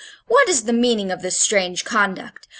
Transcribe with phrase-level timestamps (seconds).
[0.25, 2.47] What is the meaning of this strange conduct?